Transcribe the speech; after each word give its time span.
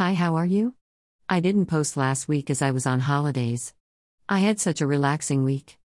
Hi, 0.00 0.14
how 0.14 0.36
are 0.36 0.46
you? 0.46 0.76
I 1.28 1.40
didn't 1.40 1.66
post 1.66 1.94
last 1.94 2.26
week 2.26 2.48
as 2.48 2.62
I 2.62 2.70
was 2.70 2.86
on 2.86 3.00
holidays. 3.00 3.74
I 4.30 4.38
had 4.38 4.58
such 4.58 4.80
a 4.80 4.86
relaxing 4.86 5.44
week. 5.44 5.78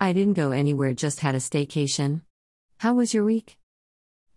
I 0.00 0.14
didn't 0.14 0.38
go 0.40 0.52
anywhere, 0.52 0.94
just 0.94 1.20
had 1.20 1.34
a 1.34 1.38
staycation. 1.38 2.22
How 2.78 2.94
was 2.94 3.12
your 3.12 3.26
week? 3.26 3.58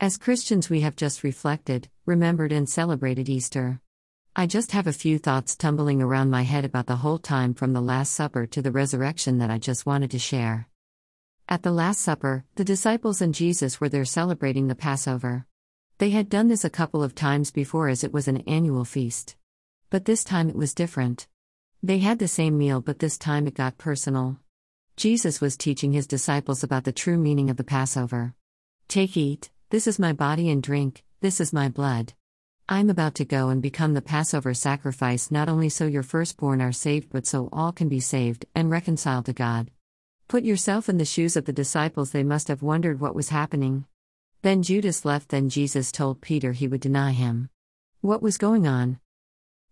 As 0.01 0.17
Christians, 0.17 0.69
we 0.69 0.81
have 0.81 0.97
just 0.97 1.23
reflected, 1.23 1.87
remembered, 2.05 2.51
and 2.51 2.67
celebrated 2.67 3.29
Easter. 3.29 3.79
I 4.35 4.47
just 4.47 4.73
have 4.73 4.85
a 4.85 4.91
few 4.91 5.17
thoughts 5.17 5.55
tumbling 5.55 6.01
around 6.01 6.29
my 6.29 6.41
head 6.41 6.65
about 6.65 6.87
the 6.87 6.97
whole 6.97 7.17
time 7.17 7.53
from 7.53 7.71
the 7.71 7.79
Last 7.79 8.11
Supper 8.11 8.45
to 8.47 8.61
the 8.61 8.73
resurrection 8.73 9.37
that 9.37 9.49
I 9.49 9.59
just 9.59 9.85
wanted 9.85 10.11
to 10.11 10.19
share. 10.19 10.67
At 11.47 11.63
the 11.63 11.71
Last 11.71 12.01
Supper, 12.01 12.43
the 12.55 12.65
disciples 12.65 13.21
and 13.21 13.33
Jesus 13.33 13.79
were 13.79 13.87
there 13.87 14.03
celebrating 14.03 14.67
the 14.67 14.75
Passover. 14.75 15.45
They 16.01 16.09
had 16.09 16.29
done 16.29 16.47
this 16.47 16.65
a 16.65 16.69
couple 16.71 17.03
of 17.03 17.13
times 17.13 17.51
before 17.51 17.87
as 17.87 18.03
it 18.03 18.11
was 18.11 18.27
an 18.27 18.37
annual 18.47 18.85
feast. 18.85 19.35
But 19.91 20.05
this 20.05 20.23
time 20.23 20.49
it 20.49 20.55
was 20.55 20.73
different. 20.73 21.27
They 21.83 21.99
had 21.99 22.17
the 22.17 22.27
same 22.27 22.57
meal, 22.57 22.81
but 22.81 22.97
this 22.97 23.19
time 23.19 23.45
it 23.45 23.53
got 23.53 23.77
personal. 23.77 24.39
Jesus 24.97 25.39
was 25.39 25.55
teaching 25.55 25.91
his 25.91 26.07
disciples 26.07 26.63
about 26.63 26.85
the 26.85 26.91
true 26.91 27.19
meaning 27.19 27.51
of 27.51 27.57
the 27.57 27.63
Passover. 27.63 28.33
Take, 28.87 29.15
eat, 29.15 29.51
this 29.69 29.85
is 29.85 29.99
my 29.99 30.11
body, 30.11 30.49
and 30.49 30.63
drink, 30.63 31.03
this 31.19 31.39
is 31.39 31.53
my 31.53 31.69
blood. 31.69 32.13
I'm 32.67 32.89
about 32.89 33.13
to 33.15 33.23
go 33.23 33.49
and 33.49 33.61
become 33.61 33.93
the 33.93 34.01
Passover 34.01 34.55
sacrifice 34.55 35.29
not 35.29 35.49
only 35.49 35.69
so 35.69 35.85
your 35.85 36.01
firstborn 36.01 36.63
are 36.63 36.71
saved, 36.71 37.09
but 37.11 37.27
so 37.27 37.47
all 37.53 37.71
can 37.71 37.89
be 37.89 37.99
saved 37.99 38.47
and 38.55 38.71
reconciled 38.71 39.27
to 39.27 39.33
God. 39.33 39.69
Put 40.27 40.45
yourself 40.45 40.89
in 40.89 40.97
the 40.97 41.05
shoes 41.05 41.37
of 41.37 41.45
the 41.45 41.53
disciples, 41.53 42.09
they 42.09 42.23
must 42.23 42.47
have 42.47 42.63
wondered 42.63 42.99
what 42.99 43.13
was 43.13 43.29
happening. 43.29 43.85
Then 44.43 44.63
Judas 44.63 45.05
left, 45.05 45.29
then 45.29 45.49
Jesus 45.49 45.91
told 45.91 46.21
Peter 46.21 46.53
he 46.53 46.67
would 46.67 46.81
deny 46.81 47.11
him. 47.11 47.49
What 48.01 48.23
was 48.23 48.39
going 48.39 48.65
on? 48.65 48.99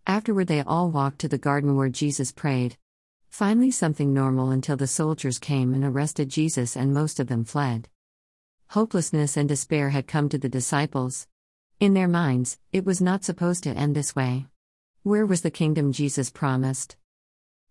Afterward, 0.06 0.46
they 0.46 0.62
all 0.62 0.92
walked 0.92 1.20
to 1.20 1.28
the 1.28 1.40
garden 1.40 1.76
where 1.76 1.90
Jesus 1.90 2.32
prayed. 2.32 2.78
Finally, 3.30 3.72
something 3.72 4.14
normal 4.14 4.52
until 4.52 4.78
the 4.78 4.86
soldiers 4.86 5.40
came 5.40 5.74
and 5.74 5.84
arrested 5.84 6.30
Jesus, 6.30 6.76
and 6.76 6.94
most 6.94 7.20
of 7.20 7.28
them 7.28 7.46
fled. 7.46 7.90
Hopelessness 8.70 9.38
and 9.38 9.50
despair 9.50 9.90
had 9.90 10.08
come 10.08 10.30
to 10.30 10.38
the 10.38 10.50
disciples. 10.50 11.28
In 11.80 11.96
their 11.96 12.08
minds, 12.08 12.60
it 12.72 12.86
was 12.86 13.02
not 13.02 13.24
supposed 13.24 13.64
to 13.64 13.72
end 13.72 13.96
this 13.96 14.16
way. 14.16 14.46
Where 15.02 15.26
was 15.26 15.42
the 15.42 15.50
kingdom 15.50 15.92
Jesus 15.92 16.30
promised? 16.30 16.96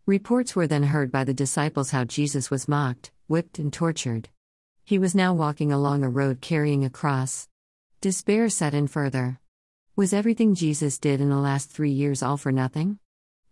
Reports 0.07 0.57
were 0.57 0.67
then 0.67 0.85
heard 0.85 1.13
by 1.13 1.23
the 1.23 1.35
disciples 1.35 1.91
how 1.91 2.05
Jesus 2.05 2.51
was 2.51 2.67
mocked, 2.67 3.13
whipped, 3.29 3.61
and 3.61 3.73
tortured. 3.73 4.31
He 4.89 4.99
was 4.99 5.15
now 5.15 5.35
walking 5.35 5.71
along 5.71 6.03
a 6.03 6.09
road 6.09 6.41
carrying 6.41 6.83
a 6.83 6.89
cross. 6.89 7.47
Despair 8.01 8.49
set 8.49 8.73
in 8.73 8.87
further. 8.87 9.39
Was 9.97 10.15
everything 10.15 10.55
Jesus 10.55 10.99
did 10.99 11.21
in 11.21 11.29
the 11.29 11.37
last 11.37 11.71
three 11.71 11.91
years 11.91 12.23
all 12.23 12.39
for 12.39 12.51
nothing? 12.51 12.99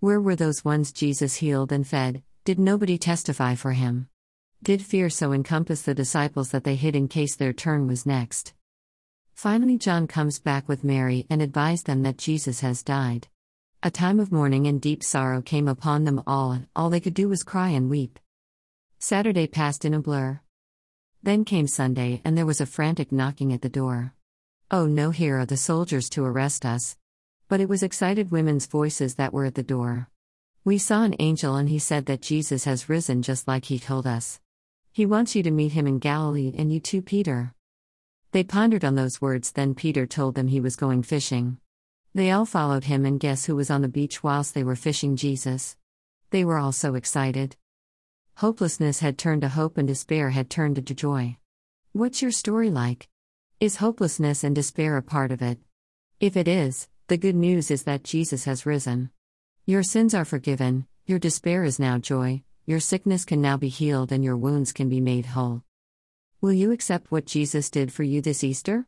Where 0.01 0.19
were 0.19 0.34
those 0.34 0.65
ones 0.65 0.93
Jesus 0.93 1.34
healed 1.34 1.73
and 1.73 1.87
fed? 1.87 2.23
Did 2.47 2.59
nobody 2.59 2.97
testify 2.97 3.55
for 3.55 3.73
him? 3.73 4.09
Did 4.62 4.81
fear 4.81 5.11
so 5.11 5.34
encompass 5.34 5.83
the 5.83 5.93
disciples 5.93 6.53
that 6.53 6.65
they 6.65 6.75
hid 6.75 6.97
in 6.97 7.06
case 7.06 7.37
their 7.37 7.53
turn 7.53 7.87
was 7.87 8.06
next? 8.06 8.55
Finally, 9.34 9.77
John 9.77 10.06
comes 10.06 10.39
back 10.39 10.67
with 10.67 10.84
Mary 10.84 11.27
and 11.28 11.43
advised 11.43 11.84
them 11.84 12.03
that 12.05 12.17
Jesus 12.17 12.61
has 12.61 12.83
died. 12.83 13.28
A 13.83 13.91
time 13.91 14.21
of 14.21 14.33
mourning 14.33 14.67
and 14.67 14.81
deep 14.81 15.05
sorrow 15.05 15.43
came 15.43 15.69
upon 15.69 16.05
them 16.05 16.23
all, 16.27 16.53
and 16.53 16.67
all 16.75 16.89
they 16.89 16.98
could 16.98 17.12
do 17.12 17.28
was 17.28 17.43
cry 17.45 17.69
and 17.69 17.91
weep. 17.91 18.19
Saturday 18.98 19.47
passed 19.47 19.84
in 19.84 19.93
a 19.93 20.00
blur. 20.00 20.41
Then 21.27 21.44
came 21.44 21.66
Sunday, 21.66 22.22
and 22.24 22.38
there 22.38 22.46
was 22.46 22.60
a 22.60 22.66
frantic 22.66 23.10
knocking 23.10 23.52
at 23.52 23.60
the 23.60 23.69
door. 23.69 24.14
Oh 24.70 24.86
no, 24.86 25.10
here 25.10 25.41
are 25.41 25.44
the 25.44 25.56
soldiers 25.56 26.08
to 26.10 26.24
arrest 26.24 26.64
us. 26.64 26.96
But 27.48 27.60
it 27.60 27.69
was 27.69 27.82
excited 27.82 28.30
women's 28.30 28.66
voices 28.66 29.16
that 29.16 29.32
were 29.32 29.44
at 29.44 29.56
the 29.56 29.64
door. 29.64 30.08
We 30.64 30.78
saw 30.78 31.02
an 31.02 31.16
angel, 31.19 31.56
and 31.56 31.69
he 31.69 31.80
said 31.80 32.06
that 32.06 32.22
Jesus 32.22 32.62
has 32.62 32.88
risen 32.88 33.22
just 33.22 33.48
like 33.48 33.64
he 33.64 33.80
told 33.80 34.06
us. 34.06 34.38
He 34.92 35.04
wants 35.04 35.34
you 35.34 35.42
to 35.42 35.50
meet 35.50 35.72
him 35.72 35.88
in 35.88 35.98
Galilee, 35.98 36.54
and 36.56 36.72
you 36.72 36.78
too, 36.78 37.03
Peter. 37.03 37.53
They 38.31 38.44
pondered 38.44 38.84
on 38.84 38.94
those 38.94 39.20
words, 39.20 39.50
then 39.50 39.75
Peter 39.75 40.06
told 40.06 40.36
them 40.36 40.47
he 40.47 40.60
was 40.60 40.76
going 40.76 41.03
fishing. 41.03 41.59
They 42.15 42.31
all 42.31 42.47
followed 42.47 42.84
him, 42.84 43.04
and 43.04 43.19
guess 43.19 43.47
who 43.47 43.56
was 43.56 43.69
on 43.69 43.82
the 43.82 43.88
beach 43.88 44.22
whilst 44.22 44.54
they 44.54 44.62
were 44.62 44.76
fishing 44.76 45.16
Jesus? 45.16 45.76
They 46.31 46.44
were 46.44 46.59
all 46.59 46.70
so 46.70 46.94
excited. 46.94 47.56
Hopelessness 48.41 49.00
had 49.00 49.16
turned 49.16 49.41
to 49.41 49.48
hope 49.48 49.78
and 49.78 49.88
despair 49.88 50.28
had 50.28 50.50
turned 50.50 50.86
to 50.86 50.94
joy. 50.94 51.38
What's 51.92 52.20
your 52.20 52.30
story 52.30 52.69
like? 52.69 53.08
Is 53.60 53.76
hopelessness 53.76 54.44
and 54.44 54.54
despair 54.54 54.98
a 54.98 55.02
part 55.02 55.32
of 55.32 55.41
it? 55.41 55.58
If 56.20 56.36
it 56.36 56.47
is, 56.47 56.86
the 57.06 57.16
good 57.16 57.34
news 57.34 57.70
is 57.70 57.84
that 57.84 58.04
Jesus 58.04 58.44
has 58.44 58.66
risen. 58.66 59.08
Your 59.64 59.82
sins 59.82 60.12
are 60.12 60.26
forgiven, 60.26 60.86
your 61.06 61.19
despair 61.19 61.64
is 61.64 61.78
now 61.78 61.97
joy, 61.97 62.42
your 62.66 62.78
sickness 62.78 63.24
can 63.24 63.41
now 63.41 63.56
be 63.56 63.70
healed, 63.70 64.12
and 64.12 64.22
your 64.22 64.36
wounds 64.36 64.70
can 64.70 64.91
be 64.91 65.00
made 65.00 65.24
whole. 65.24 65.62
Will 66.42 66.53
you 66.53 66.72
accept 66.72 67.10
what 67.10 67.24
Jesus 67.24 67.70
did 67.70 67.91
for 67.91 68.03
you 68.03 68.20
this 68.20 68.44
Easter? 68.44 68.86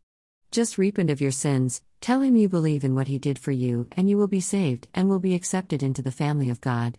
Just 0.51 0.77
repent 0.77 1.09
of 1.09 1.23
your 1.23 1.31
sins, 1.31 1.81
tell 2.03 2.21
him 2.21 2.37
you 2.37 2.51
believe 2.51 2.85
in 2.85 2.95
what 2.95 3.09
he 3.09 3.19
did 3.19 3.39
for 3.39 3.53
you, 3.53 3.89
and 3.93 4.11
you 4.11 4.19
will 4.19 4.29
be 4.29 4.43
saved 4.43 4.89
and 4.93 5.09
will 5.09 5.19
be 5.19 5.35
accepted 5.35 5.83
into 5.83 6.03
the 6.03 6.13
family 6.13 6.51
of 6.51 6.61
God. 6.61 6.99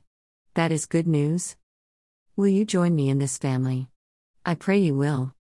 That 0.56 0.72
is 0.72 0.88
good 0.88 1.06
news. 1.06 1.56
Will 2.40 2.48
you 2.48 2.64
join 2.64 2.96
me 2.96 3.10
in 3.10 3.20
this 3.20 3.38
family? 3.38 3.90
I 4.46 4.56
pray 4.56 4.78
you 4.78 4.96
will. 4.96 5.34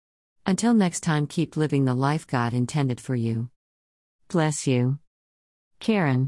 Until 0.44 0.75
next 0.75 1.04
time, 1.04 1.28
keep 1.28 1.56
living 1.56 1.84
the 1.84 1.94
life 1.94 2.26
God 2.26 2.53
intended 2.53 3.00
for 3.00 3.14
you. 3.14 3.50
Bless 4.26 4.66
you. 4.66 4.98
Karen 5.78 6.26